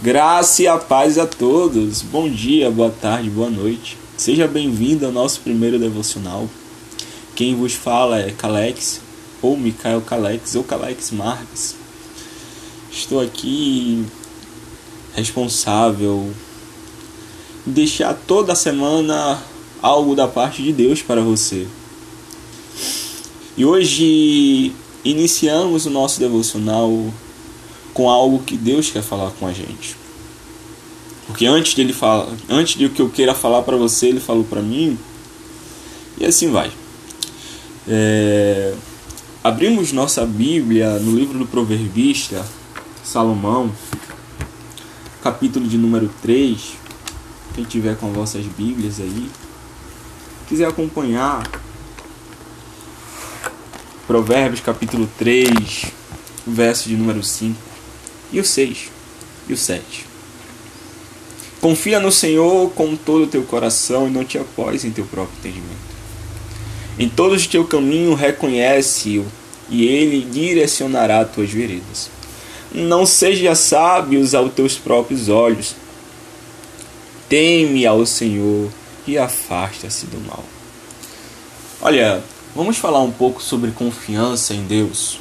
Graça 0.00 0.62
e 0.62 0.66
a 0.68 0.78
paz 0.78 1.18
a 1.18 1.26
todos. 1.26 2.02
Bom 2.02 2.30
dia, 2.30 2.70
boa 2.70 2.88
tarde, 2.88 3.28
boa 3.28 3.50
noite. 3.50 3.98
Seja 4.16 4.46
bem-vindo 4.46 5.04
ao 5.04 5.10
nosso 5.10 5.40
primeiro 5.40 5.76
devocional. 5.76 6.48
Quem 7.34 7.56
vos 7.56 7.74
fala 7.74 8.20
é 8.20 8.30
Calex, 8.30 9.00
ou 9.42 9.56
Micael 9.56 10.00
Calex, 10.02 10.54
ou 10.54 10.62
Calex 10.62 11.10
Marques. 11.10 11.74
Estou 12.92 13.20
aqui 13.20 14.06
responsável 15.16 16.32
em 17.66 17.72
deixar 17.72 18.14
toda 18.14 18.54
semana 18.54 19.42
algo 19.82 20.14
da 20.14 20.28
parte 20.28 20.62
de 20.62 20.72
Deus 20.72 21.02
para 21.02 21.20
você. 21.20 21.66
E 23.56 23.64
hoje 23.64 24.72
iniciamos 25.04 25.86
o 25.86 25.90
nosso 25.90 26.20
devocional 26.20 27.12
com 27.98 28.08
algo 28.08 28.38
que 28.44 28.56
Deus 28.56 28.92
quer 28.92 29.02
falar 29.02 29.32
com 29.32 29.44
a 29.44 29.52
gente. 29.52 29.96
Porque 31.26 31.44
antes 31.46 31.74
dele 31.74 31.92
falar, 31.92 32.28
antes 32.48 32.78
de 32.78 32.88
que 32.88 33.02
eu 33.02 33.10
queira 33.10 33.34
falar 33.34 33.62
para 33.62 33.76
você, 33.76 34.06
ele 34.06 34.20
falou 34.20 34.44
para 34.44 34.62
mim. 34.62 34.96
E 36.16 36.24
assim 36.24 36.48
vai. 36.48 36.70
É, 37.88 38.72
abrimos 39.42 39.90
nossa 39.90 40.24
Bíblia 40.24 41.00
no 41.00 41.12
livro 41.12 41.40
do 41.40 41.46
Proverbista 41.46 42.46
Salomão, 43.02 43.72
capítulo 45.20 45.66
de 45.66 45.76
número 45.76 46.08
3. 46.22 46.74
Quem 47.56 47.64
tiver 47.64 47.96
com 47.96 48.12
vossas 48.12 48.46
Bíblias 48.46 49.00
aí, 49.00 49.28
quiser 50.48 50.68
acompanhar, 50.68 51.42
Provérbios 54.06 54.60
capítulo 54.60 55.10
3, 55.18 55.86
verso 56.46 56.88
de 56.88 56.96
número 56.96 57.24
5 57.24 57.67
e 58.32 58.40
o 58.40 58.44
6 58.44 58.90
e 59.48 59.52
o 59.52 59.56
7. 59.56 60.06
Confia 61.60 61.98
no 61.98 62.12
Senhor 62.12 62.70
com 62.70 62.94
todo 62.94 63.24
o 63.24 63.26
teu 63.26 63.42
coração 63.42 64.06
e 64.06 64.10
não 64.10 64.24
te 64.24 64.38
apoies 64.38 64.84
em 64.84 64.90
teu 64.90 65.04
próprio 65.04 65.36
entendimento. 65.38 65.88
Em 66.98 67.08
todos 67.08 67.42
os 67.42 67.46
teus 67.46 67.68
caminhos 67.68 68.18
reconhece-o 68.18 69.26
e 69.68 69.86
ele 69.86 70.22
direcionará 70.30 71.20
as 71.20 71.30
tuas 71.32 71.50
veredas. 71.50 72.10
Não 72.72 73.04
seja 73.04 73.54
sábios 73.54 74.34
aos 74.34 74.52
teus 74.52 74.76
próprios 74.76 75.28
olhos. 75.28 75.74
Teme 77.28 77.86
ao 77.86 78.04
Senhor 78.06 78.70
e 79.06 79.18
afasta-se 79.18 80.06
do 80.06 80.20
mal. 80.20 80.44
Olha, 81.80 82.22
vamos 82.54 82.76
falar 82.76 83.00
um 83.00 83.10
pouco 83.10 83.42
sobre 83.42 83.70
confiança 83.70 84.54
em 84.54 84.64
Deus 84.64 85.18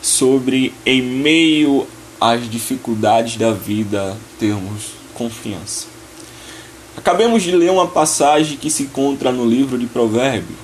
sobre 0.00 0.72
em 0.84 1.02
meio 1.02 1.86
às 2.20 2.48
dificuldades 2.48 3.36
da 3.36 3.52
vida 3.52 4.16
termos 4.38 4.92
confiança. 5.14 5.86
Acabemos 6.96 7.42
de 7.42 7.52
ler 7.52 7.70
uma 7.70 7.86
passagem 7.86 8.56
que 8.56 8.70
se 8.70 8.84
encontra 8.84 9.30
no 9.30 9.48
livro 9.48 9.78
de 9.78 9.86
Provérbios. 9.86 10.58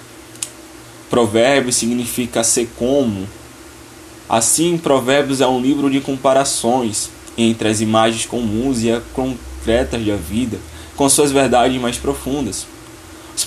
Provérbio 1.08 1.72
significa 1.72 2.42
ser 2.42 2.68
como. 2.76 3.28
Assim, 4.28 4.76
Provérbios 4.76 5.40
é 5.40 5.46
um 5.46 5.60
livro 5.60 5.88
de 5.88 6.00
comparações 6.00 7.10
entre 7.36 7.68
as 7.68 7.80
imagens 7.80 8.26
comuns 8.26 8.82
e 8.82 8.90
as 8.90 9.02
concretas 9.12 10.04
da 10.04 10.16
vida, 10.16 10.58
com 10.96 11.08
suas 11.08 11.30
verdades 11.30 11.80
mais 11.80 11.98
profundas. 11.98 12.66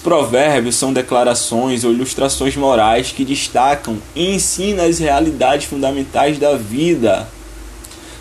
Os 0.07 0.09
provérbios 0.09 0.77
são 0.77 0.93
declarações 0.93 1.83
ou 1.83 1.91
ilustrações 1.91 2.55
morais 2.55 3.11
que 3.11 3.25
destacam 3.25 3.97
e 4.15 4.35
ensinam 4.35 4.85
as 4.85 4.99
realidades 4.99 5.67
fundamentais 5.67 6.39
da 6.39 6.55
vida. 6.55 7.27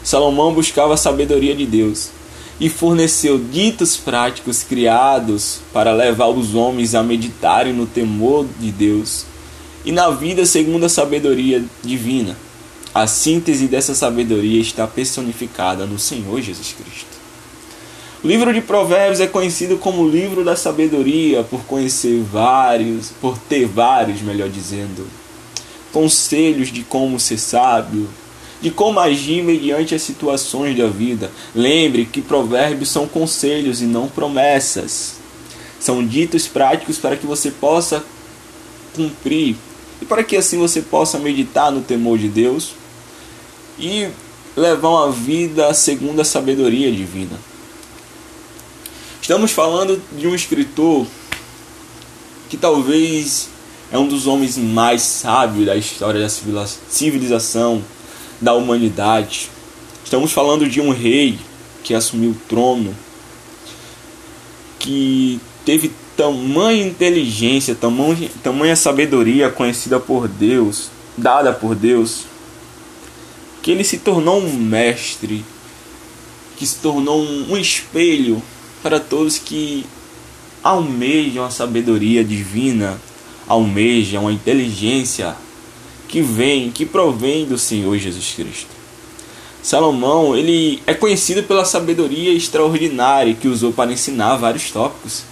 Salomão 0.03 0.53
buscava 0.53 0.95
a 0.95 0.97
sabedoria 0.97 1.55
de 1.55 1.65
Deus 1.65 2.11
e 2.59 2.69
forneceu 2.69 3.39
ditos 3.39 3.97
práticos 3.97 4.65
criados 4.65 5.61
para 5.73 5.93
levar 5.93 6.27
os 6.27 6.57
homens 6.57 6.93
a 6.93 7.05
meditarem 7.05 7.73
no 7.73 7.87
temor 7.87 8.45
de 8.59 8.73
Deus 8.73 9.25
e 9.85 9.93
na 9.93 10.11
vida 10.11 10.45
segundo 10.45 10.87
a 10.87 10.89
sabedoria 10.89 11.65
divina. 11.85 12.37
A 12.93 13.07
síntese 13.07 13.69
dessa 13.69 13.95
sabedoria 13.95 14.61
está 14.61 14.89
personificada 14.89 15.87
no 15.87 16.01
Senhor 16.01 16.41
Jesus 16.41 16.75
Cristo. 16.77 17.16
O 18.27 18.29
livro 18.29 18.53
de 18.53 18.61
Provérbios 18.61 19.21
é 19.21 19.29
conhecido 19.29 19.79
como 19.79 20.03
o 20.03 20.11
livro 20.11 20.45
da 20.45 20.57
sabedoria 20.57 21.45
por 21.45 21.61
conhecer 21.61 22.21
vários, 22.25 23.13
por 23.21 23.39
ter 23.39 23.67
vários, 23.67 24.21
melhor 24.21 24.49
dizendo, 24.49 25.07
conselhos 25.93 26.73
de 26.73 26.83
como 26.83 27.21
ser 27.21 27.39
sábio, 27.39 28.09
de 28.61 28.73
como 28.73 28.99
agir 28.99 29.45
mediante 29.45 29.95
as 29.95 30.03
situações 30.03 30.77
da 30.77 30.89
vida. 30.89 31.31
Lembre 31.55 32.05
que 32.05 32.21
provérbios 32.21 32.89
são 32.89 33.07
conselhos 33.07 33.81
e 33.81 33.85
não 33.85 34.09
promessas. 34.09 35.19
São 35.79 36.05
ditos 36.05 36.49
práticos 36.49 36.99
para 36.99 37.17
que 37.17 37.27
você 37.27 37.53
possa 37.53 38.05
cumprir 38.97 39.55
e 40.03 40.05
para 40.05 40.25
que 40.25 40.37
assim 40.37 40.59
você 40.59 40.83
possa 40.83 41.17
meditar 41.17 41.71
no 41.71 41.81
temor 41.81 42.19
de 42.19 42.27
Deus 42.27 42.73
e 43.79 44.09
levar 44.57 44.89
uma 44.89 45.13
vida 45.13 45.73
segundo 45.73 46.21
a 46.21 46.25
sabedoria 46.25 46.91
divina. 46.91 47.39
Estamos 49.27 49.51
falando 49.51 50.01
de 50.17 50.29
um 50.29 50.37
escritor 50.37 51.05
que 52.49 52.57
talvez 52.57 53.49
é 53.91 53.99
um 53.99 54.07
dos 54.07 54.29
homens 54.29 54.57
mais 54.57 55.03
sábios 55.03 55.67
da 55.67 55.75
história 55.75 56.21
da 56.21 56.29
civilização, 56.89 57.83
da 58.41 58.55
humanidade. 58.55 59.51
Estamos 60.05 60.31
falando 60.31 60.69
de 60.69 60.81
um 60.81 60.93
rei 60.93 61.41
que 61.83 61.93
assumiu 61.93 62.31
o 62.31 62.41
trono, 62.49 62.95
que 64.79 65.41
teve 65.65 65.91
tamanha 66.17 66.87
inteligência, 66.87 67.75
tamanha, 67.75 68.31
tamanha 68.45 68.77
sabedoria 68.77 69.51
conhecida 69.51 69.99
por 69.99 70.29
Deus, 70.29 70.89
dada 71.19 71.53
por 71.53 71.75
Deus, 71.75 72.27
que 73.61 73.73
ele 73.73 73.83
se 73.83 73.99
tornou 73.99 74.41
um 74.41 74.53
mestre, 74.53 75.45
que 76.57 76.65
se 76.65 76.77
tornou 76.77 77.21
um, 77.21 77.55
um 77.55 77.57
espelho 77.57 78.41
para 78.87 79.01
todos 79.01 79.37
que 79.37 79.85
almejam 80.63 81.45
a 81.45 81.51
sabedoria 81.51 82.23
divina, 82.23 82.97
almejam 83.49 84.29
a 84.29 84.33
inteligência 84.33 85.35
que 86.07 86.23
vem, 86.23 86.71
que 86.71 86.87
provém 86.87 87.47
do 87.47 87.59
Senhor 87.59 87.99
Jesus 87.99 88.33
Cristo. 88.37 88.69
Salomão, 89.61 90.37
ele 90.37 90.81
é 90.87 90.95
conhecido 90.95 91.43
pela 91.43 91.65
sabedoria 91.65 92.33
extraordinária 92.33 93.35
que 93.35 93.49
usou 93.49 93.73
para 93.73 93.91
ensinar 93.91 94.37
vários 94.37 94.71
tópicos. 94.71 95.25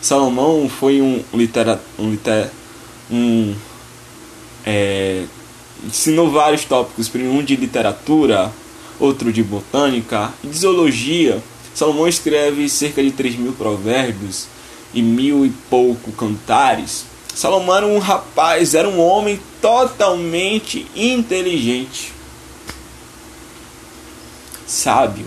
Salomão 0.00 0.68
foi 0.68 1.02
um 1.02 1.24
literato, 1.34 1.82
um, 1.98 2.08
liter, 2.08 2.52
um 3.10 3.52
é, 4.64 5.24
ensinou 5.84 6.30
vários 6.30 6.64
tópicos, 6.64 7.10
um 7.16 7.42
de 7.42 7.56
literatura, 7.56 8.52
outro 9.00 9.32
de 9.32 9.42
botânica 9.42 10.32
de 10.44 10.56
zoologia. 10.56 11.42
Salomão 11.74 12.06
escreve 12.06 12.68
cerca 12.68 13.02
de 13.02 13.10
3 13.10 13.36
mil 13.36 13.52
provérbios 13.52 14.46
e 14.92 15.02
mil 15.02 15.46
e 15.46 15.50
pouco 15.70 16.12
cantares. 16.12 17.04
Salomão 17.34 17.76
era 17.76 17.86
um 17.86 17.98
rapaz, 17.98 18.74
era 18.74 18.88
um 18.88 19.00
homem 19.00 19.40
totalmente 19.60 20.86
inteligente, 20.94 22.12
sábio. 24.66 25.24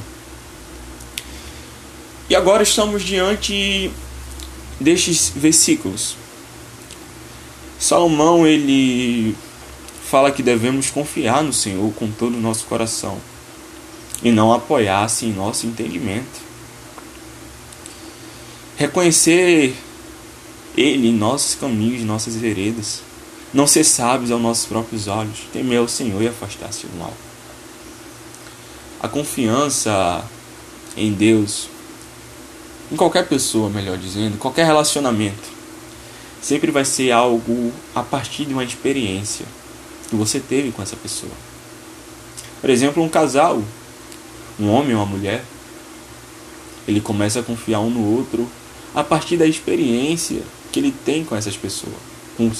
E 2.30 2.36
agora 2.36 2.62
estamos 2.62 3.04
diante 3.04 3.92
destes 4.80 5.32
versículos. 5.36 6.16
Salomão 7.80 8.46
ele 8.46 9.36
fala 10.10 10.32
que 10.32 10.44
devemos 10.44 10.92
confiar 10.92 11.44
no 11.44 11.54
Senhor 11.54 11.92
com 11.94 12.10
todo 12.12 12.36
o 12.36 12.42
nosso 12.42 12.66
coração 12.66 13.20
e 14.24 14.32
não 14.32 14.54
apoiar-se 14.54 15.26
em 15.26 15.34
nosso 15.34 15.68
entendimento. 15.68 16.46
Reconhecer 18.78 19.76
Ele 20.76 21.10
em 21.10 21.14
nossos 21.14 21.56
caminhos, 21.56 22.02
em 22.02 22.06
nossas 22.06 22.36
veredas. 22.36 23.02
Não 23.54 23.66
ser 23.66 23.84
sábios 23.84 24.32
aos 24.32 24.42
nossos 24.42 24.66
próprios 24.66 25.08
olhos. 25.08 25.40
Temer 25.54 25.82
o 25.82 25.88
Senhor 25.88 26.22
e 26.22 26.28
afastar-se 26.28 26.88
do 26.88 26.98
mal. 26.98 27.14
A 29.02 29.08
confiança 29.08 30.26
em 30.98 31.12
Deus, 31.12 31.68
em 32.92 32.96
qualquer 32.96 33.28
pessoa, 33.28 33.70
melhor 33.70 33.98
dizendo, 33.98 34.38
qualquer 34.38 34.66
relacionamento, 34.66 35.56
sempre 36.42 36.72
vai 36.72 36.86
ser 36.86 37.12
algo 37.12 37.72
a 37.94 38.02
partir 38.02 38.46
de 38.46 38.54
uma 38.54 38.64
experiência 38.64 39.46
que 40.10 40.16
você 40.16 40.40
teve 40.40 40.72
com 40.72 40.82
essa 40.82 40.96
pessoa. 40.96 41.32
Por 42.62 42.70
exemplo, 42.70 43.04
um 43.04 43.10
casal 43.10 43.62
um 44.60 44.70
homem 44.70 44.96
ou 44.96 45.02
uma 45.02 45.06
mulher, 45.06 45.44
ele 46.88 47.02
começa 47.02 47.40
a 47.40 47.44
confiar 47.44 47.80
um 47.80 47.90
no 47.90 48.16
outro 48.16 48.50
a 48.94 49.04
partir 49.04 49.38
da 49.38 49.46
experiência 49.46 50.42
que 50.72 50.80
ele 50.80 50.94
tem 51.04 51.24
com 51.24 51.36
essas 51.36 51.56
pessoas, 51.56 51.96
com, 52.38 52.52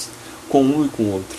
com 0.50 0.64
um 0.64 0.86
e 0.86 0.90
com 0.90 1.04
o 1.04 1.12
outro. 1.14 1.38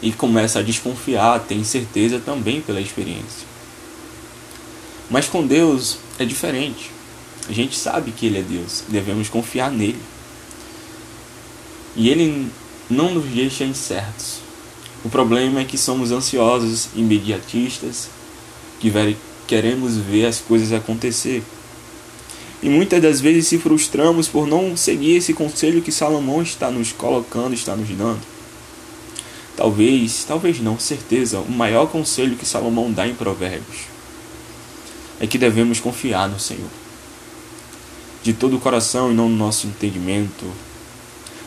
E 0.00 0.12
começa 0.12 0.60
a 0.60 0.62
desconfiar, 0.62 1.40
tem 1.40 1.64
certeza 1.64 2.20
também 2.20 2.60
pela 2.60 2.80
experiência. 2.80 3.46
Mas 5.10 5.26
com 5.26 5.46
Deus 5.46 5.98
é 6.18 6.24
diferente. 6.24 6.90
A 7.48 7.52
gente 7.52 7.76
sabe 7.76 8.12
que 8.12 8.26
Ele 8.26 8.38
é 8.38 8.42
Deus, 8.42 8.84
devemos 8.88 9.28
confiar 9.28 9.70
nele. 9.70 10.00
E 11.96 12.08
Ele 12.10 12.50
não 12.88 13.14
nos 13.14 13.24
deixa 13.24 13.64
incertos. 13.64 14.40
O 15.04 15.08
problema 15.08 15.60
é 15.60 15.64
que 15.64 15.78
somos 15.78 16.12
ansiosos, 16.12 16.88
imediatistas, 16.94 18.10
que 18.78 19.16
queremos 19.46 19.96
ver 19.96 20.26
as 20.26 20.38
coisas 20.38 20.72
acontecer. 20.72 21.42
E 22.62 22.68
muitas 22.68 23.00
das 23.00 23.20
vezes 23.20 23.46
se 23.46 23.58
frustramos 23.58 24.26
por 24.26 24.46
não 24.46 24.76
seguir 24.76 25.16
esse 25.16 25.32
conselho 25.32 25.80
que 25.80 25.92
Salomão 25.92 26.42
está 26.42 26.70
nos 26.70 26.90
colocando, 26.90 27.54
está 27.54 27.76
nos 27.76 27.88
dando. 27.88 28.20
Talvez, 29.56 30.24
talvez 30.24 30.60
não, 30.60 30.78
certeza, 30.78 31.40
o 31.40 31.50
maior 31.50 31.86
conselho 31.86 32.36
que 32.36 32.46
Salomão 32.46 32.92
dá 32.92 33.06
em 33.06 33.14
Provérbios 33.14 33.88
é 35.20 35.26
que 35.26 35.38
devemos 35.38 35.80
confiar 35.80 36.28
no 36.28 36.38
Senhor. 36.38 36.70
De 38.22 38.32
todo 38.32 38.56
o 38.56 38.60
coração 38.60 39.10
e 39.10 39.14
não 39.14 39.28
no 39.28 39.36
nosso 39.36 39.66
entendimento. 39.66 40.46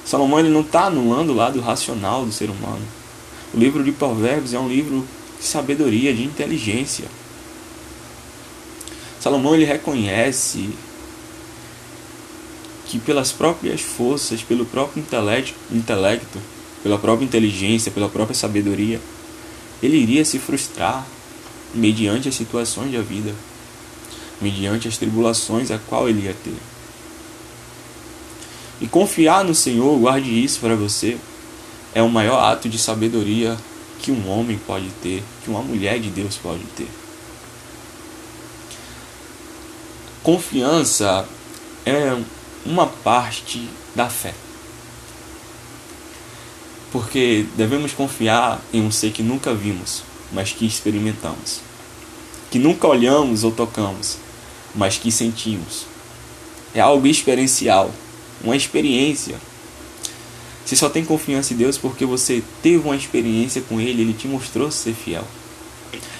Salomão 0.05 0.39
ele 0.39 0.49
não 0.49 0.61
está 0.61 0.85
anulando 0.85 1.29
o 1.29 1.35
lado 1.35 1.59
racional 1.61 2.25
do 2.25 2.31
ser 2.31 2.49
humano. 2.49 2.81
O 3.53 3.57
livro 3.57 3.83
de 3.83 3.91
Provérbios 3.91 4.53
é 4.53 4.59
um 4.59 4.67
livro 4.67 5.05
de 5.39 5.45
sabedoria, 5.45 6.13
de 6.13 6.23
inteligência. 6.23 7.05
Salomão 9.21 9.53
ele 9.53 9.65
reconhece 9.65 10.71
que 12.87 12.97
pelas 12.97 13.31
próprias 13.31 13.79
forças, 13.79 14.41
pelo 14.41 14.65
próprio 14.65 14.99
intelecto, 14.99 15.53
intelecto, 15.71 16.39
pela 16.81 16.97
própria 16.97 17.23
inteligência, 17.23 17.91
pela 17.91 18.09
própria 18.09 18.35
sabedoria, 18.35 18.99
ele 19.81 19.97
iria 19.97 20.25
se 20.25 20.39
frustrar 20.39 21.05
mediante 21.71 22.27
as 22.29 22.33
situações 22.33 22.91
da 22.91 23.01
vida, 23.01 23.35
mediante 24.41 24.87
as 24.87 24.97
tribulações 24.97 25.69
a 25.69 25.77
qual 25.77 26.09
ele 26.09 26.25
ia 26.25 26.33
ter. 26.33 26.57
E 28.81 28.87
confiar 28.87 29.43
no 29.43 29.53
Senhor, 29.53 29.99
guarde 29.99 30.31
isso 30.43 30.59
para 30.59 30.75
você, 30.75 31.15
é 31.93 32.01
o 32.01 32.09
maior 32.09 32.39
ato 32.39 32.67
de 32.67 32.79
sabedoria 32.79 33.55
que 34.01 34.11
um 34.11 34.27
homem 34.27 34.59
pode 34.65 34.89
ter, 35.03 35.23
que 35.43 35.51
uma 35.51 35.61
mulher 35.61 35.99
de 35.99 36.09
Deus 36.09 36.37
pode 36.37 36.63
ter. 36.75 37.00
Confiança 40.23 41.27
é 41.83 42.15
uma 42.63 42.85
parte 42.85 43.67
da 43.95 44.07
fé. 44.07 44.35
Porque 46.91 47.47
devemos 47.57 47.93
confiar 47.93 48.61
em 48.71 48.83
um 48.83 48.91
ser 48.91 49.11
que 49.11 49.23
nunca 49.23 49.51
vimos, 49.51 50.03
mas 50.31 50.51
que 50.51 50.63
experimentamos. 50.63 51.61
Que 52.51 52.59
nunca 52.59 52.87
olhamos 52.87 53.43
ou 53.43 53.51
tocamos, 53.51 54.17
mas 54.75 54.95
que 54.95 55.11
sentimos. 55.11 55.87
É 56.75 56.79
algo 56.79 57.07
experiencial, 57.07 57.91
uma 58.43 58.55
experiência. 58.55 59.37
Você 60.63 60.75
só 60.75 60.87
tem 60.87 61.03
confiança 61.03 61.55
em 61.55 61.57
Deus 61.57 61.79
porque 61.79 62.05
você 62.05 62.43
teve 62.61 62.85
uma 62.85 62.95
experiência 62.95 63.63
com 63.63 63.81
Ele, 63.81 64.03
Ele 64.03 64.13
te 64.13 64.27
mostrou 64.27 64.69
ser 64.69 64.93
fiel. 64.93 65.25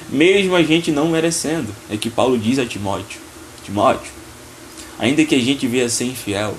Mesmo 0.09 0.55
a 0.55 0.63
gente 0.63 0.91
não 0.91 1.07
merecendo, 1.09 1.73
é 1.87 1.95
que 1.95 2.09
Paulo 2.09 2.35
diz 2.35 2.57
a 2.57 2.65
Timóteo: 2.65 3.21
Timóteo, 3.63 4.11
Ainda 5.01 5.25
que 5.25 5.33
a 5.33 5.39
gente 5.39 5.65
veja 5.65 5.89
ser 5.89 6.05
infiel, 6.05 6.55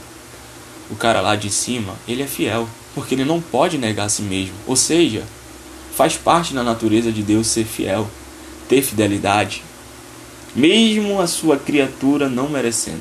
o 0.91 0.97
cara 0.97 1.21
lá 1.21 1.37
de 1.37 1.49
cima, 1.49 1.95
ele 2.09 2.25
é 2.25 2.27
fiel, 2.27 2.69
porque 2.93 3.15
ele 3.15 3.25
não 3.25 3.41
pode 3.41 3.79
negar 3.79 4.07
a 4.07 4.09
si 4.09 4.23
mesmo. 4.23 4.57
Ou 4.67 4.75
seja, 4.75 5.23
faz 5.95 6.17
parte 6.17 6.53
da 6.53 6.65
natureza 6.65 7.13
de 7.13 7.23
Deus 7.23 7.47
ser 7.47 7.65
fiel, 7.65 8.11
ter 8.69 8.83
fidelidade, 8.83 9.63
mesmo 10.57 11.21
a 11.21 11.29
sua 11.29 11.57
criatura 11.57 12.29
não 12.29 12.49
merecendo. 12.49 13.01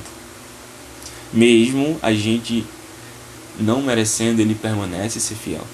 Mesmo 1.34 1.98
a 2.04 2.14
gente 2.14 2.64
não 3.60 3.82
merecendo, 3.82 4.44
ele 4.44 4.54
permanece 4.54 5.20
ser 5.20 5.36
fiel. 5.36 5.66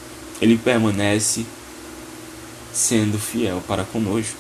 Ele 0.41 0.57
permanece 0.57 1.45
sendo 2.71 3.19
fiel 3.19 3.62
para 3.68 3.83
conosco. 3.83 4.38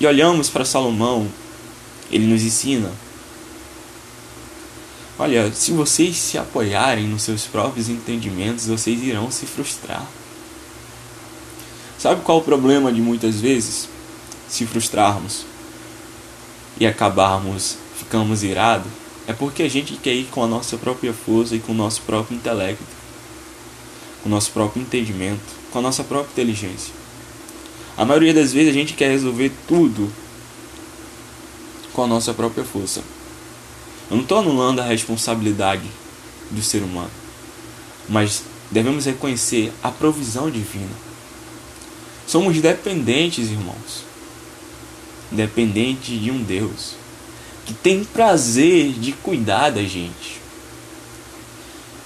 E 0.00 0.06
olhamos 0.06 0.50
para 0.50 0.64
Salomão, 0.64 1.28
ele 2.10 2.26
nos 2.26 2.42
ensina 2.42 2.90
Olha, 5.22 5.52
se 5.52 5.70
vocês 5.72 6.16
se 6.16 6.38
apoiarem 6.38 7.06
nos 7.06 7.24
seus 7.24 7.44
próprios 7.44 7.90
entendimentos, 7.90 8.68
vocês 8.68 9.02
irão 9.02 9.30
se 9.30 9.44
frustrar. 9.44 10.06
Sabe 11.98 12.22
qual 12.22 12.38
o 12.38 12.42
problema 12.42 12.90
de 12.90 13.02
muitas 13.02 13.38
vezes? 13.38 13.86
Se 14.48 14.64
frustrarmos 14.64 15.44
e 16.78 16.86
acabarmos, 16.86 17.76
ficamos 17.98 18.42
irados, 18.42 18.90
é 19.26 19.34
porque 19.34 19.62
a 19.62 19.68
gente 19.68 19.94
quer 19.96 20.14
ir 20.14 20.28
com 20.30 20.42
a 20.42 20.46
nossa 20.46 20.78
própria 20.78 21.12
força 21.12 21.54
e 21.54 21.60
com 21.60 21.72
o 21.72 21.74
nosso 21.74 22.00
próprio 22.00 22.34
intelecto, 22.34 22.82
com 24.22 24.30
o 24.30 24.32
nosso 24.32 24.50
próprio 24.52 24.80
entendimento, 24.80 25.42
com 25.70 25.80
a 25.80 25.82
nossa 25.82 26.02
própria 26.02 26.32
inteligência. 26.32 26.94
A 27.94 28.06
maioria 28.06 28.32
das 28.32 28.54
vezes 28.54 28.70
a 28.70 28.72
gente 28.72 28.94
quer 28.94 29.10
resolver 29.10 29.52
tudo 29.68 30.10
com 31.92 32.04
a 32.04 32.06
nossa 32.06 32.32
própria 32.32 32.64
força. 32.64 33.00
Eu 34.10 34.16
não 34.16 34.22
estou 34.22 34.38
anulando 34.38 34.80
a 34.80 34.84
responsabilidade 34.84 35.84
do 36.50 36.62
ser 36.62 36.82
humano, 36.82 37.10
mas 38.08 38.42
devemos 38.70 39.04
reconhecer 39.04 39.72
a 39.82 39.90
provisão 39.90 40.50
divina. 40.50 41.10
Somos 42.26 42.60
dependentes, 42.60 43.50
irmãos, 43.50 44.04
dependentes 45.30 46.20
de 46.20 46.30
um 46.30 46.42
Deus 46.42 47.00
que 47.70 47.74
tem 47.74 48.02
prazer 48.02 48.92
de 48.92 49.12
cuidar 49.12 49.70
da 49.70 49.82
gente, 49.82 50.40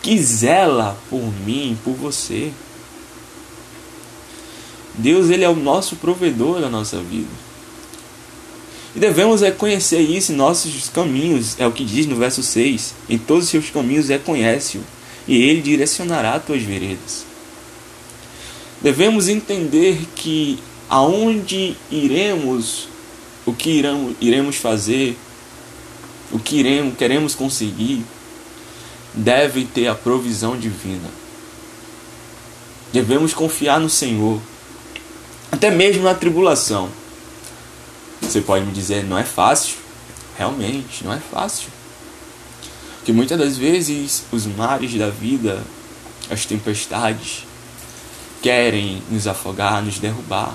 que 0.02 0.18
zela 0.18 0.98
por 1.08 1.22
mim, 1.46 1.78
por 1.82 1.94
você. 1.94 2.52
Deus 4.94 5.30
ele 5.30 5.42
é 5.42 5.48
o 5.48 5.56
nosso 5.56 5.96
provedor 5.96 6.60
da 6.60 6.68
nossa 6.68 6.98
vida. 6.98 7.43
E 8.94 8.98
devemos 8.98 9.40
reconhecer 9.40 10.00
isso 10.00 10.32
em 10.32 10.36
nossos 10.36 10.88
caminhos, 10.88 11.56
é 11.58 11.66
o 11.66 11.72
que 11.72 11.84
diz 11.84 12.06
no 12.06 12.14
verso 12.14 12.42
6. 12.42 12.94
Em 13.08 13.18
todos 13.18 13.44
os 13.44 13.50
seus 13.50 13.70
caminhos 13.70 14.08
reconhece-o, 14.08 14.82
e 15.26 15.36
ele 15.36 15.60
direcionará 15.60 16.38
tuas 16.38 16.62
veredas. 16.62 17.26
Devemos 18.80 19.28
entender 19.28 19.98
que 20.14 20.58
aonde 20.88 21.76
iremos, 21.90 22.88
o 23.44 23.52
que 23.52 23.70
iremos, 23.70 24.14
iremos 24.20 24.56
fazer, 24.56 25.16
o 26.30 26.38
que 26.38 26.56
iremos, 26.56 26.96
queremos 26.96 27.34
conseguir, 27.34 28.04
deve 29.12 29.64
ter 29.64 29.88
a 29.88 29.94
provisão 29.94 30.56
divina. 30.56 31.10
Devemos 32.92 33.34
confiar 33.34 33.80
no 33.80 33.90
Senhor, 33.90 34.40
até 35.50 35.70
mesmo 35.70 36.04
na 36.04 36.14
tribulação. 36.14 36.88
Você 38.28 38.40
pode 38.40 38.64
me 38.64 38.72
dizer, 38.72 39.04
não 39.04 39.18
é 39.18 39.24
fácil. 39.24 39.76
Realmente, 40.36 41.04
não 41.04 41.12
é 41.12 41.20
fácil. 41.20 41.68
Porque 42.96 43.12
muitas 43.12 43.38
das 43.38 43.56
vezes 43.56 44.24
os 44.32 44.46
mares 44.46 44.94
da 44.94 45.10
vida, 45.10 45.62
as 46.30 46.44
tempestades, 46.44 47.44
querem 48.42 49.02
nos 49.10 49.26
afogar, 49.26 49.82
nos 49.82 49.98
derrubar. 49.98 50.54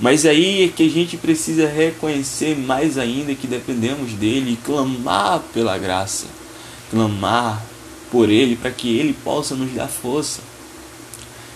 Mas 0.00 0.26
aí 0.26 0.64
é 0.64 0.68
que 0.68 0.86
a 0.86 0.90
gente 0.90 1.16
precisa 1.16 1.68
reconhecer 1.68 2.56
mais 2.56 2.98
ainda 2.98 3.34
que 3.34 3.46
dependemos 3.46 4.12
dele 4.14 4.52
e 4.52 4.56
clamar 4.56 5.40
pela 5.54 5.78
graça, 5.78 6.26
clamar 6.90 7.62
por 8.10 8.28
ele 8.28 8.56
para 8.56 8.70
que 8.70 8.98
ele 8.98 9.12
possa 9.12 9.54
nos 9.54 9.72
dar 9.72 9.88
força 9.88 10.40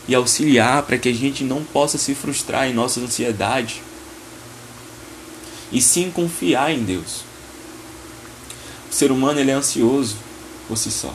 e 0.07 0.14
auxiliar 0.14 0.83
para 0.85 0.97
que 0.97 1.09
a 1.09 1.14
gente 1.14 1.43
não 1.43 1.64
possa 1.64 1.99
se 1.99 2.14
frustrar 2.14 2.69
em 2.69 2.75
nossa 2.75 3.00
ansiedade 3.00 3.83
e 5.73 5.80
sim 5.80 6.11
confiar 6.11 6.73
em 6.73 6.82
Deus. 6.82 7.23
O 8.90 8.94
ser 8.94 9.11
humano 9.11 9.40
ele 9.40 9.50
é 9.50 9.54
ansioso 9.54 10.16
por 10.68 10.76
si 10.76 10.90
só. 10.90 11.14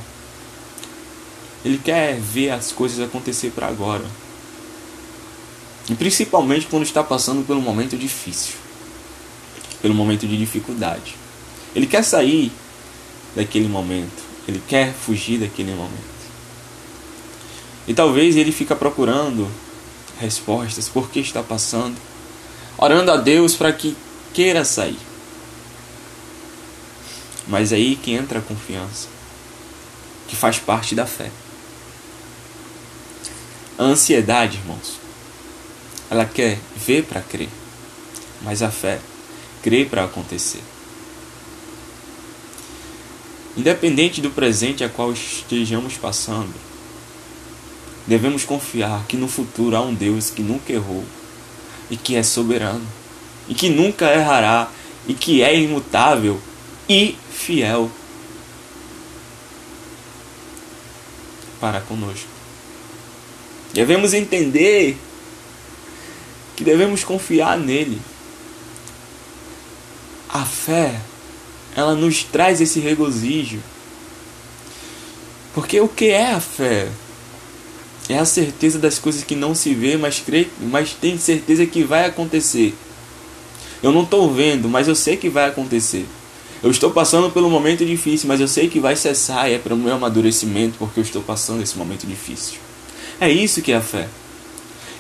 Ele 1.64 1.78
quer 1.78 2.20
ver 2.20 2.52
as 2.52 2.72
coisas 2.72 3.00
acontecer 3.00 3.52
para 3.52 3.68
agora. 3.68 4.06
E 5.90 5.96
principalmente 5.96 6.68
quando 6.68 6.84
está 6.84 7.04
passando 7.04 7.46
um 7.54 7.62
momento 7.62 7.98
difícil, 7.98 8.56
pelo 9.82 9.94
momento 9.94 10.28
de 10.28 10.38
dificuldade. 10.38 11.16
Ele 11.76 11.88
quer 11.88 12.04
sair 12.04 12.52
daquele 13.36 13.68
momento, 13.68 14.24
ele 14.48 14.62
quer 14.68 14.94
fugir 14.94 15.40
daquele 15.40 15.74
momento. 15.74 16.12
E 17.88 17.94
talvez 17.94 18.36
ele 18.36 18.52
fica 18.52 18.76
procurando 18.76 19.50
respostas 20.20 20.88
por 20.88 21.10
que 21.10 21.20
está 21.20 21.42
passando, 21.42 21.96
orando 22.78 23.12
a 23.12 23.18
Deus 23.18 23.56
para 23.56 23.74
que 23.74 23.96
queira 24.34 24.64
sair. 24.64 25.00
Mas 27.48 27.74
aí 27.74 27.96
que 27.96 28.14
entra 28.14 28.40
a 28.40 28.42
confiança, 28.42 29.08
que 30.28 30.36
faz 30.36 30.58
parte 30.58 30.96
da 30.96 31.06
fé. 31.06 31.32
A 33.78 33.84
ansiedade, 33.84 34.58
irmãos, 34.58 35.00
ela 36.10 36.26
quer 36.26 36.60
ver 36.76 37.04
para 37.04 37.22
crer. 37.22 37.50
mas 38.44 38.64
a 38.64 38.72
fé 38.72 39.00
crê 39.62 39.86
para 39.86 40.04
acontecer. 40.04 40.64
Independente 43.56 44.22
do 44.22 44.32
presente 44.32 44.84
a 44.84 44.90
qual 44.90 45.12
estejamos 45.12 45.96
passando, 45.98 46.54
devemos 48.08 48.46
confiar 48.46 49.06
que 49.08 49.18
no 49.18 49.28
futuro 49.28 49.76
há 49.76 49.82
um 49.82 49.94
Deus 49.94 50.30
que 50.30 50.42
nunca 50.42 50.74
errou 50.74 51.04
e 51.90 51.98
que 51.98 52.16
é 52.16 52.24
soberano 52.24 52.86
e 53.52 53.54
que 53.54 53.68
nunca 53.68 54.10
errará 54.10 54.72
e 55.06 55.14
que 55.14 55.44
é 55.44 55.54
imutável 55.54 56.40
e 56.88 57.18
fiel 57.34 57.92
para 61.60 61.82
conosco. 61.82 62.30
Devemos 63.74 64.14
entender 64.14 64.98
que 66.56 66.64
devemos 66.64 67.04
confiar 67.04 67.58
nele. 67.58 68.02
A 70.30 70.46
fé, 70.46 71.02
ela 71.76 71.94
nos 71.94 72.24
traz 72.24 72.62
esse 72.62 72.80
regozijo. 72.80 73.60
Porque 75.54 75.78
o 75.82 75.90
que 75.90 76.06
é 76.06 76.32
a 76.32 76.40
fé? 76.40 76.88
É 78.08 78.18
a 78.18 78.24
certeza 78.24 78.80
das 78.80 78.98
coisas 78.98 79.26
que 79.26 79.36
não 79.36 79.54
se 79.54 79.74
vê, 79.74 79.98
mas 79.98 80.22
crê, 80.22 80.48
mas 80.62 80.94
tem 80.94 81.18
certeza 81.18 81.66
que 81.66 81.84
vai 81.84 82.06
acontecer. 82.06 82.74
Eu 83.82 83.92
não 83.92 84.04
estou 84.04 84.32
vendo, 84.32 84.70
mas 84.70 84.88
eu 84.88 84.96
sei 84.96 85.18
que 85.18 85.30
vai 85.30 85.48
acontecer. 85.48 86.06
Eu 86.62 86.70
estou 86.70 86.92
passando 86.92 87.32
pelo 87.32 87.50
momento 87.50 87.84
difícil, 87.84 88.28
mas 88.28 88.40
eu 88.40 88.48
sei 88.48 88.70
que 88.70 88.80
vai 88.80 88.96
cessar 88.96 89.50
e 89.50 89.56
é 89.56 89.58
para 89.58 89.74
o 89.74 89.78
meu 89.78 89.96
amadurecimento 89.96 90.76
porque 90.78 91.00
eu 91.00 91.04
estou 91.04 91.22
passando 91.22 91.64
esse 91.64 91.76
momento 91.78 92.06
difícil. 92.06 92.60
É 93.20 93.30
isso 93.30 93.62
que 93.62 93.72
é 93.72 93.78
a 93.78 93.82
fé. 93.82 94.08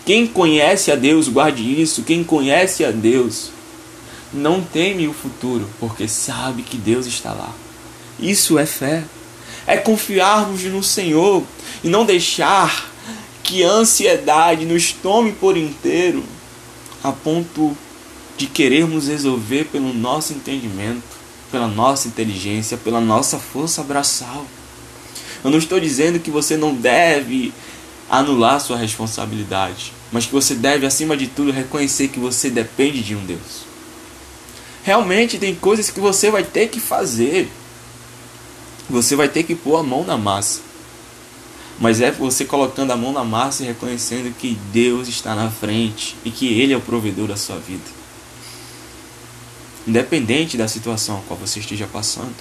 Quem 0.03 0.25
conhece 0.25 0.91
a 0.91 0.95
Deus, 0.95 1.27
guarde 1.27 1.81
isso. 1.81 2.01
Quem 2.01 2.23
conhece 2.23 2.83
a 2.83 2.89
Deus 2.89 3.51
não 4.33 4.61
teme 4.61 5.07
o 5.07 5.13
futuro, 5.13 5.69
porque 5.79 6.07
sabe 6.07 6.63
que 6.63 6.77
Deus 6.77 7.05
está 7.05 7.31
lá. 7.33 7.53
Isso 8.19 8.57
é 8.57 8.65
fé. 8.65 9.03
É 9.67 9.77
confiarmos 9.77 10.63
no 10.63 10.81
Senhor 10.81 11.43
e 11.83 11.89
não 11.89 12.05
deixar 12.05 12.89
que 13.43 13.63
a 13.63 13.69
ansiedade 13.69 14.65
nos 14.65 14.91
tome 14.91 15.31
por 15.33 15.55
inteiro 15.55 16.23
a 17.03 17.11
ponto 17.11 17.77
de 18.41 18.47
querermos 18.47 19.07
resolver 19.07 19.65
pelo 19.65 19.93
nosso 19.93 20.33
entendimento, 20.33 21.03
pela 21.51 21.67
nossa 21.67 22.07
inteligência, 22.07 22.75
pela 22.75 22.99
nossa 22.99 23.37
força 23.37 23.83
braçal. 23.83 24.47
Eu 25.43 25.51
não 25.51 25.59
estou 25.59 25.79
dizendo 25.79 26.19
que 26.19 26.31
você 26.31 26.57
não 26.57 26.73
deve 26.73 27.53
anular 28.09 28.59
sua 28.59 28.77
responsabilidade, 28.77 29.93
mas 30.11 30.25
que 30.25 30.31
você 30.31 30.55
deve, 30.55 30.87
acima 30.87 31.15
de 31.15 31.27
tudo, 31.27 31.51
reconhecer 31.51 32.07
que 32.07 32.19
você 32.19 32.49
depende 32.49 33.03
de 33.03 33.15
um 33.15 33.23
Deus. 33.23 33.69
Realmente 34.81 35.37
tem 35.37 35.53
coisas 35.53 35.91
que 35.91 35.99
você 35.99 36.31
vai 36.31 36.43
ter 36.43 36.67
que 36.69 36.79
fazer. 36.79 37.47
Você 38.89 39.15
vai 39.15 39.29
ter 39.29 39.43
que 39.43 39.53
pôr 39.53 39.77
a 39.77 39.83
mão 39.83 40.03
na 40.03 40.17
massa. 40.17 40.61
Mas 41.79 42.01
é 42.01 42.09
você 42.09 42.43
colocando 42.43 42.89
a 42.89 42.97
mão 42.97 43.11
na 43.11 43.23
massa 43.23 43.61
e 43.61 43.67
reconhecendo 43.67 44.35
que 44.35 44.57
Deus 44.73 45.07
está 45.07 45.35
na 45.35 45.51
frente 45.51 46.15
e 46.25 46.31
que 46.31 46.47
Ele 46.47 46.73
é 46.73 46.77
o 46.77 46.81
provedor 46.81 47.27
da 47.27 47.37
sua 47.37 47.59
vida 47.59 48.00
independente 49.87 50.57
da 50.57 50.67
situação 50.67 51.17
a 51.17 51.21
qual 51.27 51.39
você 51.39 51.59
esteja 51.59 51.87
passando. 51.87 52.35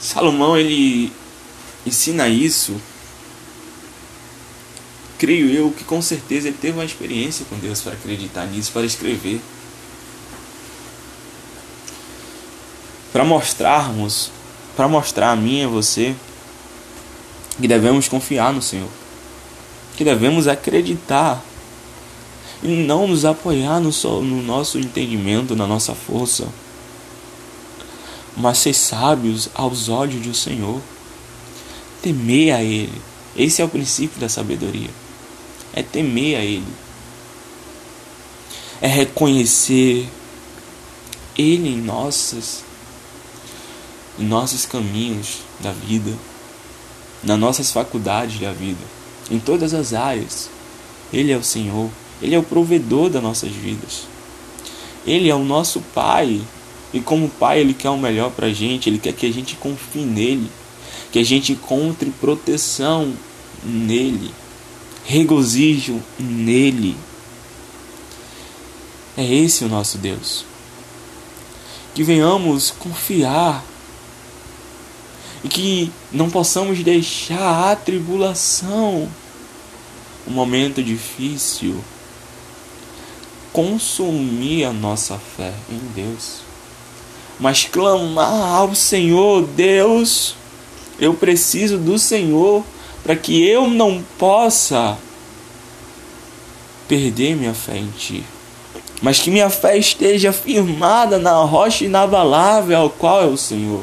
Salomão 0.00 0.56
ele 0.56 1.12
ensina 1.86 2.28
isso. 2.28 2.74
Creio 5.18 5.50
eu 5.50 5.70
que 5.70 5.84
com 5.84 6.02
certeza 6.02 6.48
ele 6.48 6.58
teve 6.60 6.78
uma 6.78 6.84
experiência 6.84 7.46
com 7.48 7.56
Deus 7.56 7.80
para 7.80 7.92
acreditar 7.92 8.46
nisso, 8.46 8.72
para 8.72 8.84
escrever. 8.84 9.40
Para 13.12 13.24
mostrarmos, 13.24 14.32
para 14.76 14.88
mostrar 14.88 15.30
a 15.30 15.36
mim 15.36 15.60
e 15.60 15.64
a 15.64 15.68
você 15.68 16.14
que 17.60 17.68
devemos 17.68 18.08
confiar 18.08 18.52
no 18.52 18.62
Senhor, 18.62 18.88
que 19.96 20.04
devemos 20.04 20.48
acreditar 20.48 21.42
e 22.62 22.68
não 22.68 23.08
nos 23.08 23.24
apoiar 23.24 23.80
no, 23.80 23.90
no 24.22 24.42
nosso 24.42 24.78
entendimento, 24.78 25.56
na 25.56 25.66
nossa 25.66 25.94
força, 25.94 26.46
mas 28.36 28.58
ser 28.58 28.74
sábios 28.74 29.48
aos 29.54 29.88
olhos 29.88 30.22
do 30.22 30.34
Senhor, 30.34 30.80
temer 32.00 32.54
a 32.54 32.62
Ele. 32.62 33.00
Esse 33.36 33.62
é 33.62 33.64
o 33.64 33.68
princípio 33.68 34.20
da 34.20 34.28
sabedoria. 34.28 34.90
É 35.72 35.82
temer 35.82 36.36
a 36.36 36.44
Ele. 36.44 36.72
É 38.80 38.86
reconhecer 38.86 40.08
Ele 41.36 41.68
em 41.68 41.80
nossas, 41.80 42.64
em 44.18 44.24
nossos 44.24 44.66
caminhos 44.66 45.38
da 45.60 45.72
vida, 45.72 46.12
nas 47.22 47.38
nossas 47.38 47.70
faculdades 47.70 48.40
da 48.40 48.52
vida, 48.52 48.84
em 49.30 49.38
todas 49.38 49.72
as 49.74 49.92
áreas. 49.92 50.50
Ele 51.12 51.32
é 51.32 51.36
o 51.36 51.44
Senhor. 51.44 51.90
Ele 52.22 52.34
é 52.34 52.38
o 52.38 52.42
provedor 52.42 53.10
das 53.10 53.22
nossas 53.22 53.50
vidas. 53.50 54.06
Ele 55.06 55.28
é 55.28 55.34
o 55.34 55.44
nosso 55.44 55.80
Pai. 55.92 56.40
E 56.94 57.00
como 57.00 57.28
Pai, 57.28 57.60
Ele 57.60 57.74
quer 57.74 57.90
o 57.90 57.98
melhor 57.98 58.30
para 58.30 58.46
a 58.46 58.52
gente. 58.52 58.88
Ele 58.88 58.98
quer 58.98 59.12
que 59.12 59.26
a 59.26 59.32
gente 59.32 59.56
confie 59.56 60.04
nele. 60.04 60.48
Que 61.10 61.18
a 61.18 61.24
gente 61.24 61.52
encontre 61.52 62.10
proteção 62.20 63.12
nele. 63.64 64.30
Regozijo 65.04 66.00
nele. 66.18 66.96
É 69.16 69.24
esse 69.24 69.64
o 69.64 69.68
nosso 69.68 69.98
Deus. 69.98 70.44
Que 71.94 72.04
venhamos 72.04 72.70
confiar 72.70 73.64
e 75.44 75.48
que 75.48 75.92
não 76.12 76.30
possamos 76.30 76.78
deixar 76.82 77.72
a 77.72 77.76
tribulação, 77.76 79.08
um 80.26 80.30
momento 80.30 80.82
difícil, 80.82 81.82
consumir 83.52 84.64
a 84.64 84.72
nossa 84.72 85.18
fé 85.18 85.52
em 85.70 85.78
Deus, 85.94 86.40
mas 87.38 87.64
clamar 87.64 88.54
ao 88.54 88.74
Senhor, 88.74 89.46
Deus, 89.46 90.34
eu 90.98 91.14
preciso 91.14 91.76
do 91.78 91.98
Senhor 91.98 92.64
para 93.02 93.14
que 93.16 93.46
eu 93.46 93.68
não 93.68 94.02
possa 94.18 94.96
perder 96.88 97.36
minha 97.36 97.54
fé 97.54 97.76
em 97.76 97.90
Ti, 97.90 98.24
mas 99.02 99.18
que 99.18 99.30
minha 99.30 99.50
fé 99.50 99.76
esteja 99.76 100.32
firmada 100.32 101.18
na 101.18 101.34
rocha 101.42 101.84
inabalável 101.84 102.78
ao 102.78 102.90
qual 102.90 103.22
é 103.22 103.26
o 103.26 103.36
Senhor. 103.36 103.82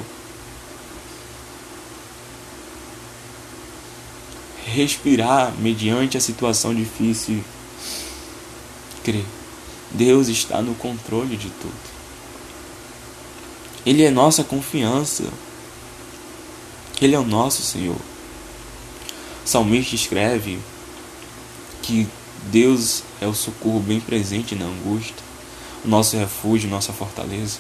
Respirar 4.66 5.52
mediante 5.58 6.16
a 6.16 6.22
situação 6.22 6.74
difícil, 6.74 7.44
crer 9.04 9.26
Deus 9.92 10.28
está 10.28 10.62
no 10.62 10.76
controle 10.76 11.36
de 11.36 11.50
tudo. 11.50 12.00
Ele 13.86 14.04
é 14.04 14.12
nossa 14.12 14.44
confiança. 14.44 15.24
Ele 17.02 17.16
é 17.16 17.20
o 17.20 17.26
nosso 17.26 17.62
Senhor. 17.62 17.96
O 19.46 19.48
salmista 19.48 19.96
escreve 19.96 20.60
que 21.82 22.08
Deus 22.52 23.04
é 23.22 23.28
o 23.28 23.34
socorro 23.34 23.80
bem 23.80 24.00
presente 24.00 24.56
na 24.56 24.66
angústia, 24.66 25.16
o 25.84 25.88
nosso 25.88 26.18
refúgio, 26.18 26.70
nossa 26.70 26.94
fortaleza. 26.94 27.60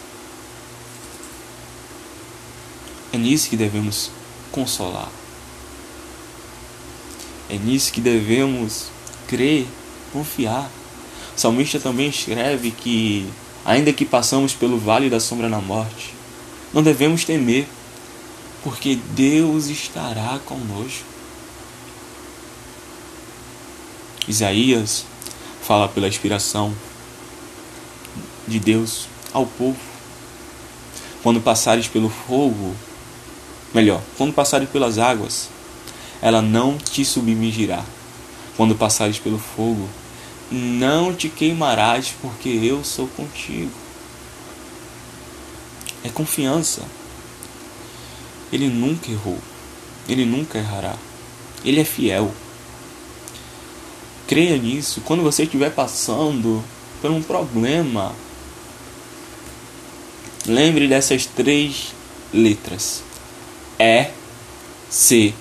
É 3.11 3.17
nisso 3.17 3.49
que 3.49 3.57
devemos 3.57 4.11
consolar. 4.51 5.09
É 7.49 7.57
nisso 7.57 7.91
que 7.91 7.99
devemos 7.99 8.85
crer, 9.27 9.65
confiar. 10.13 10.69
O 11.39 11.41
salmista 11.41 11.79
também 11.79 12.09
escreve 12.09 12.69
que, 12.69 13.25
ainda 13.63 13.93
que 13.93 14.03
passamos 14.03 14.51
pelo 14.51 14.77
vale 14.77 15.09
da 15.09 15.21
sombra 15.21 15.49
da 15.49 15.61
morte, 15.61 16.13
não 16.73 16.83
devemos 16.83 17.23
temer, 17.23 17.65
porque 18.61 18.99
Deus 19.11 19.67
estará 19.67 20.37
conosco. 20.45 21.05
Isaías 24.27 25.05
fala 25.61 25.87
pela 25.87 26.09
inspiração 26.09 26.75
de 28.45 28.59
Deus 28.59 29.07
ao 29.31 29.45
povo. 29.45 29.79
Quando 31.23 31.39
passares 31.39 31.87
pelo 31.87 32.09
fogo, 32.09 32.75
melhor, 33.73 34.01
quando 34.17 34.33
passares 34.33 34.69
pelas 34.69 34.97
águas, 34.97 35.47
ela 36.21 36.41
não 36.41 36.77
te 36.77 37.05
submergirá. 37.05 37.85
Quando 38.57 38.75
passares 38.75 39.19
pelo 39.19 39.39
fogo, 39.39 39.87
não 40.51 41.13
te 41.13 41.29
queimarás, 41.29 42.13
porque 42.21 42.49
eu 42.49 42.83
sou 42.83 43.07
contigo. 43.07 43.71
É 46.03 46.09
confiança. 46.09 46.81
Ele 48.51 48.67
nunca 48.67 49.11
errou. 49.11 49.37
Ele 50.07 50.25
nunca 50.25 50.57
errará. 50.57 50.95
Ele 51.63 51.79
é 51.79 51.85
fiel. 51.85 52.33
Creia 54.27 54.57
nisso. 54.57 55.01
Quando 55.01 55.23
você 55.23 55.43
estiver 55.43 55.71
passando 55.71 56.63
por 57.01 57.11
um 57.11 57.21
problema, 57.21 58.13
lembre 60.45 60.87
dessas 60.87 61.25
três 61.25 61.93
letras: 62.33 63.03
E, 63.77 64.07
C, 64.89 65.33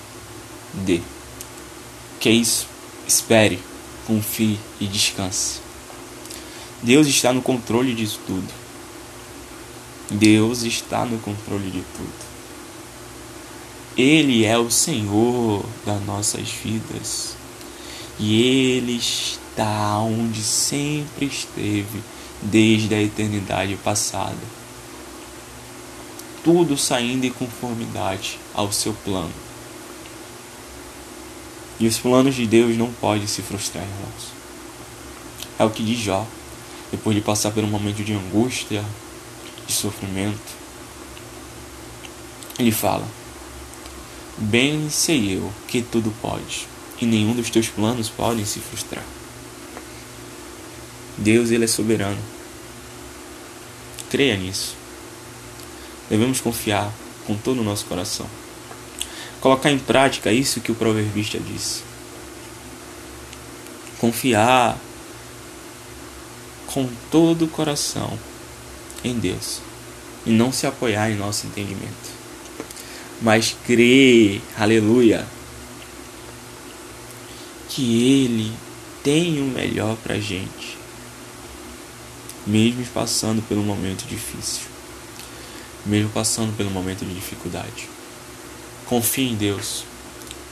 D. 0.73 1.01
Que 2.19 2.29
é 2.29 2.31
isso? 2.33 2.67
Espere, 3.07 3.59
confie 4.09 4.57
e 4.81 4.87
descanse. 4.87 5.59
Deus 6.81 7.05
está 7.05 7.31
no 7.31 7.43
controle 7.43 7.93
disso 7.93 8.19
tudo. 8.25 8.47
Deus 10.09 10.63
está 10.63 11.05
no 11.05 11.19
controle 11.19 11.69
de 11.69 11.83
tudo. 11.95 12.29
Ele 13.95 14.45
é 14.45 14.57
o 14.57 14.71
Senhor 14.71 15.63
das 15.85 16.03
nossas 16.05 16.49
vidas. 16.49 17.35
E 18.17 18.41
Ele 18.41 18.93
está 18.93 19.99
onde 19.99 20.41
sempre 20.41 21.27
esteve, 21.27 22.01
desde 22.41 22.95
a 22.95 23.01
eternidade 23.01 23.75
passada. 23.75 24.59
Tudo 26.43 26.75
saindo 26.75 27.25
em 27.25 27.31
conformidade 27.31 28.39
ao 28.55 28.71
seu 28.71 28.93
plano. 29.05 29.48
E 31.79 31.87
os 31.87 31.97
planos 31.97 32.35
de 32.35 32.45
Deus 32.45 32.75
não 32.77 32.91
podem 32.91 33.25
se 33.25 33.41
frustrar, 33.41 33.83
irmãos. 33.83 34.33
É 35.57 35.63
o 35.63 35.69
que 35.69 35.83
diz 35.83 35.99
Jó, 35.99 36.27
depois 36.91 37.15
de 37.15 37.21
passar 37.21 37.51
por 37.51 37.63
um 37.63 37.67
momento 37.67 38.03
de 38.03 38.13
angústia, 38.13 38.83
de 39.65 39.73
sofrimento. 39.73 40.59
Ele 42.57 42.71
fala: 42.71 43.07
Bem 44.37 44.89
sei 44.89 45.37
eu 45.37 45.51
que 45.67 45.81
tudo 45.81 46.13
pode, 46.21 46.67
e 46.99 47.05
nenhum 47.05 47.33
dos 47.33 47.49
teus 47.49 47.69
planos 47.69 48.09
podem 48.09 48.45
se 48.45 48.59
frustrar. 48.59 49.05
Deus, 51.17 51.51
Ele 51.51 51.65
é 51.65 51.67
soberano. 51.67 52.19
Creia 54.09 54.35
nisso. 54.35 54.75
Devemos 56.09 56.41
confiar 56.41 56.91
com 57.27 57.35
todo 57.35 57.61
o 57.61 57.63
nosso 57.63 57.85
coração. 57.85 58.25
Colocar 59.41 59.71
em 59.71 59.79
prática 59.79 60.31
isso 60.31 60.59
que 60.59 60.71
o 60.71 60.75
proverbista 60.75 61.39
disse. 61.39 61.81
Confiar 63.99 64.77
com 66.67 66.89
todo 67.09 67.45
o 67.45 67.47
coração 67.47 68.17
em 69.03 69.17
Deus 69.17 69.61
e 70.25 70.31
não 70.31 70.51
se 70.51 70.67
apoiar 70.67 71.09
em 71.09 71.15
nosso 71.15 71.47
entendimento, 71.47 72.19
mas 73.21 73.55
crer, 73.65 74.41
aleluia, 74.57 75.25
que 77.69 78.23
Ele 78.23 78.53
tem 79.03 79.41
o 79.41 79.45
melhor 79.45 79.95
para 79.97 80.19
gente, 80.19 80.77
mesmo 82.45 82.85
passando 82.93 83.41
pelo 83.47 83.63
momento 83.63 84.05
difícil, 84.05 84.67
mesmo 85.85 86.09
passando 86.09 86.55
pelo 86.55 86.69
momento 86.69 87.05
de 87.05 87.13
dificuldade. 87.13 87.89
Confie 88.89 89.29
em 89.29 89.35
Deus, 89.35 89.83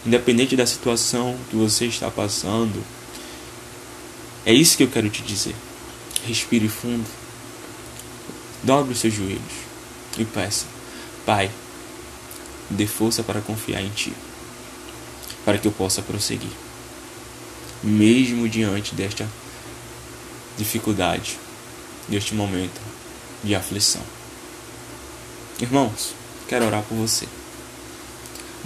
independente 0.05 0.55
da 0.55 0.67
situação 0.67 1.35
que 1.49 1.55
você 1.55 1.87
está 1.87 2.11
passando. 2.11 2.83
É 4.45 4.53
isso 4.53 4.77
que 4.77 4.83
eu 4.83 4.91
quero 4.91 5.09
te 5.09 5.23
dizer. 5.23 5.55
Respire 6.23 6.69
fundo. 6.69 7.07
Dobre 8.61 8.93
os 8.93 8.99
seus 8.99 9.15
joelhos 9.15 9.41
e 10.19 10.23
peça: 10.23 10.67
Pai, 11.25 11.49
dê 12.69 12.85
força 12.85 13.23
para 13.23 13.41
confiar 13.41 13.81
em 13.81 13.89
Ti, 13.89 14.13
para 15.43 15.57
que 15.57 15.67
eu 15.67 15.71
possa 15.71 16.03
prosseguir, 16.03 16.51
mesmo 17.81 18.47
diante 18.47 18.93
desta 18.93 19.27
dificuldade, 20.59 21.39
deste 22.07 22.35
momento 22.35 22.79
de 23.43 23.55
aflição. 23.55 24.03
Irmãos, 25.59 26.13
quero 26.47 26.67
orar 26.67 26.83
por 26.83 26.93
você. 26.93 27.27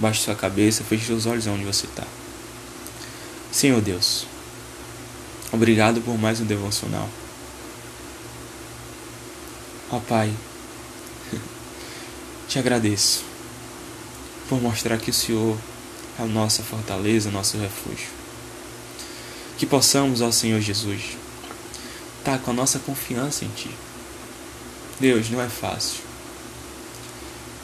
Baixe 0.02 0.22
sua 0.22 0.34
cabeça, 0.34 0.82
feche 0.82 1.06
seus 1.06 1.26
olhos 1.26 1.46
onde 1.46 1.62
você 1.64 1.86
está. 1.86 2.02
Senhor 3.52 3.80
Deus, 3.80 4.26
obrigado 5.52 6.00
por 6.00 6.18
mais 6.18 6.40
um 6.40 6.44
devocional. 6.44 7.08
Ó 9.92 9.98
oh, 9.98 10.00
Pai, 10.00 10.34
te 12.48 12.58
agradeço 12.58 13.22
por 14.48 14.60
mostrar 14.60 14.98
que 14.98 15.10
o 15.10 15.14
Senhor 15.14 15.56
é 16.18 16.24
a 16.24 16.26
nossa 16.26 16.64
fortaleza, 16.64 17.30
nosso 17.30 17.56
refúgio. 17.58 18.08
Que 19.56 19.64
possamos, 19.64 20.20
ó 20.20 20.32
Senhor 20.32 20.60
Jesus, 20.60 21.16
estar 22.18 22.40
com 22.40 22.50
a 22.50 22.54
nossa 22.54 22.80
confiança 22.80 23.44
em 23.44 23.48
Ti. 23.50 23.70
Deus, 24.98 25.30
não 25.30 25.40
é 25.40 25.48
fácil. 25.48 26.11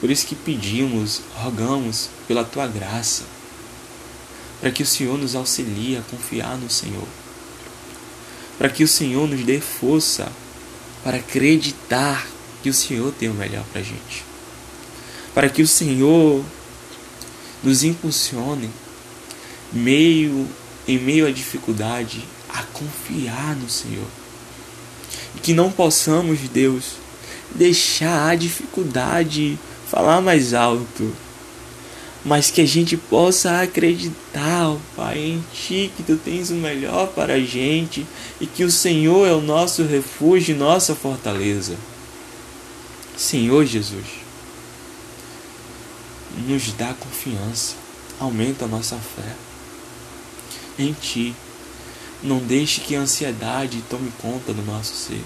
Por 0.00 0.10
isso 0.10 0.26
que 0.26 0.34
pedimos, 0.34 1.22
rogamos 1.34 2.08
pela 2.26 2.44
Tua 2.44 2.66
graça, 2.66 3.24
para 4.60 4.70
que 4.70 4.82
o 4.82 4.86
Senhor 4.86 5.18
nos 5.18 5.34
auxilie 5.34 5.96
a 5.96 6.02
confiar 6.02 6.56
no 6.56 6.70
Senhor, 6.70 7.06
para 8.58 8.68
que 8.68 8.84
o 8.84 8.88
Senhor 8.88 9.28
nos 9.28 9.44
dê 9.44 9.60
força 9.60 10.30
para 11.02 11.18
acreditar 11.18 12.26
que 12.62 12.70
o 12.70 12.74
Senhor 12.74 13.12
tem 13.12 13.28
o 13.28 13.34
melhor 13.34 13.64
para 13.72 13.80
a 13.80 13.84
gente. 13.84 14.24
Para 15.34 15.48
que 15.48 15.62
o 15.62 15.68
Senhor 15.68 16.44
nos 17.62 17.84
impulsione 17.84 18.70
meio 19.72 20.48
em 20.86 20.98
meio 20.98 21.26
à 21.26 21.30
dificuldade 21.30 22.24
a 22.48 22.62
confiar 22.62 23.54
no 23.56 23.68
Senhor. 23.68 24.06
E 25.36 25.40
que 25.40 25.52
não 25.52 25.70
possamos, 25.70 26.40
Deus, 26.48 26.94
deixar 27.54 28.30
a 28.30 28.34
dificuldade 28.34 29.58
falar 29.90 30.20
mais 30.20 30.54
alto 30.54 31.12
mas 32.24 32.50
que 32.50 32.60
a 32.60 32.66
gente 32.66 32.96
possa 32.96 33.62
acreditar, 33.62 34.68
ó 34.68 34.76
Pai, 34.96 35.18
em 35.18 35.44
Ti, 35.52 35.90
que 35.96 36.02
Tu 36.02 36.16
tens 36.16 36.50
o 36.50 36.54
melhor 36.54 37.08
para 37.08 37.34
a 37.34 37.40
gente 37.40 38.06
e 38.40 38.46
que 38.46 38.64
o 38.64 38.70
Senhor 38.70 39.26
é 39.26 39.32
o 39.32 39.40
nosso 39.40 39.82
refúgio 39.84 40.54
e 40.54 40.58
nossa 40.58 40.94
fortaleza. 40.94 41.76
Senhor 43.16 43.64
Jesus, 43.64 44.04
nos 46.46 46.72
dá 46.72 46.92
confiança, 46.94 47.76
aumenta 48.20 48.64
a 48.64 48.68
nossa 48.68 48.96
fé 48.96 49.34
em 50.78 50.92
Ti. 50.92 51.34
Não 52.22 52.38
deixe 52.38 52.80
que 52.80 52.96
a 52.96 53.00
ansiedade 53.00 53.82
tome 53.88 54.12
conta 54.20 54.52
do 54.52 54.62
nosso 54.62 54.92
ser. 54.92 55.22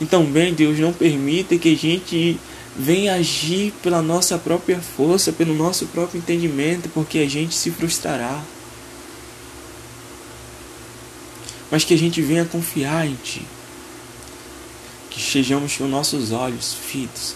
Então, 0.00 0.24
bem, 0.24 0.54
Deus, 0.54 0.78
não 0.78 0.92
permita 0.92 1.58
que 1.58 1.72
a 1.72 1.76
gente 1.76 2.38
vem 2.78 3.08
agir 3.08 3.72
pela 3.82 4.00
nossa 4.00 4.38
própria 4.38 4.80
força, 4.80 5.32
pelo 5.32 5.52
nosso 5.52 5.86
próprio 5.86 6.18
entendimento, 6.18 6.88
porque 6.90 7.18
a 7.18 7.28
gente 7.28 7.54
se 7.54 7.72
frustrará. 7.72 8.40
Mas 11.70 11.82
que 11.82 11.92
a 11.92 11.98
gente 11.98 12.22
venha 12.22 12.44
confiar 12.44 13.04
em 13.04 13.16
Ti. 13.16 13.44
Que 15.10 15.18
estejamos 15.18 15.76
com 15.76 15.88
nossos 15.88 16.30
olhos 16.30 16.72
fitos. 16.72 17.34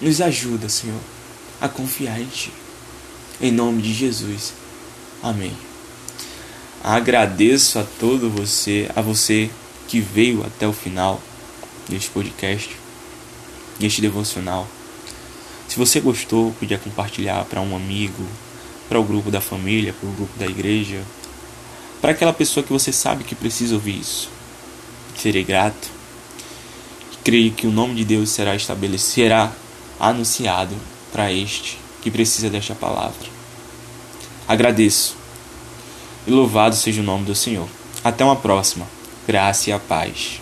Nos 0.00 0.20
ajuda, 0.20 0.68
Senhor, 0.68 1.00
a 1.60 1.68
confiar 1.68 2.20
em 2.20 2.26
Ti. 2.26 2.52
Em 3.40 3.52
nome 3.52 3.80
de 3.80 3.94
Jesus. 3.94 4.54
Amém. 5.22 5.56
Agradeço 6.82 7.78
a 7.78 7.84
todo 7.84 8.28
você, 8.28 8.90
a 8.94 9.00
você 9.00 9.48
que 9.86 10.00
veio 10.00 10.44
até 10.44 10.66
o 10.66 10.72
final 10.72 11.22
deste 11.88 12.10
podcast 12.10 12.87
este 13.86 14.00
devocional. 14.00 14.66
Se 15.68 15.76
você 15.76 16.00
gostou, 16.00 16.52
podia 16.58 16.78
compartilhar 16.78 17.44
para 17.44 17.60
um 17.60 17.76
amigo, 17.76 18.24
para 18.88 18.98
o 18.98 19.04
grupo 19.04 19.30
da 19.30 19.40
família, 19.40 19.92
para 19.92 20.08
o 20.08 20.12
grupo 20.12 20.38
da 20.38 20.46
igreja, 20.46 21.02
para 22.00 22.12
aquela 22.12 22.32
pessoa 22.32 22.64
que 22.64 22.72
você 22.72 22.92
sabe 22.92 23.24
que 23.24 23.34
precisa 23.34 23.74
ouvir 23.74 24.00
isso. 24.00 24.30
Serei 25.16 25.44
grato. 25.44 25.90
Creio 27.22 27.52
que 27.52 27.66
o 27.66 27.72
nome 27.72 27.96
de 27.96 28.04
Deus 28.04 28.30
será 28.30 28.56
estabelecido, 28.56 29.14
será 29.14 29.52
anunciado 30.00 30.74
para 31.12 31.32
este 31.32 31.78
que 32.00 32.10
precisa 32.10 32.48
desta 32.48 32.74
palavra. 32.74 33.28
Agradeço. 34.46 35.16
E 36.26 36.30
louvado 36.30 36.74
seja 36.76 37.02
o 37.02 37.04
nome 37.04 37.24
do 37.24 37.34
Senhor. 37.34 37.68
Até 38.02 38.24
uma 38.24 38.36
próxima. 38.36 38.86
Graça 39.26 39.68
e 39.68 39.72
a 39.72 39.78
paz. 39.78 40.40